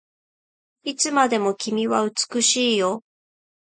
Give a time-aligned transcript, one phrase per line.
[0.81, 3.03] いつまでも君は美しいよ